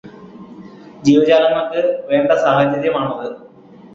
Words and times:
ജീവജാലങ്ങള്ക്ക് 1.03 1.81
വേണ്ട 2.07 2.31
സാഹചര്യമാണത് 2.43 3.27